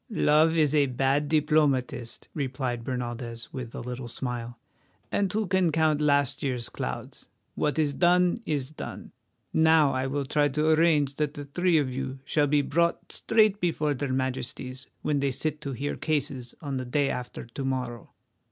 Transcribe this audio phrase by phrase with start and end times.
[0.09, 4.57] "Love is a bad diplomatist," replied Bernaldez, with a little smile,
[5.11, 7.27] "and who can count last year's clouds?
[7.53, 9.11] What is done, is done.
[9.53, 13.61] Now I will try to arrange that the three of you shall be brought straight
[13.61, 18.09] before their Majesties when they sit to hear cases on the day after to morrow.